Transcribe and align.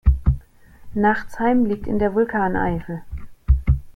Nachtsheim 0.95 1.65
liegt 1.65 1.85
in 1.85 1.99
der 1.99 2.15
Vulkaneifel. 2.15 3.03